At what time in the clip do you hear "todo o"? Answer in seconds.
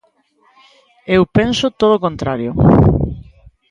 1.81-2.03